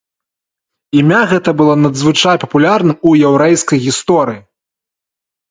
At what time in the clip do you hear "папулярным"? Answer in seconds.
2.45-2.97